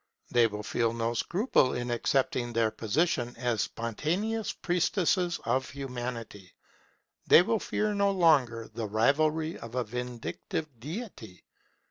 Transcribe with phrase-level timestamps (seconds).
[0.31, 6.55] They will feel no scruple in accepting their position as spontaneous priestesses of Humanity;
[7.27, 11.43] they will fear no longer the rivalry of a vindictive Deity.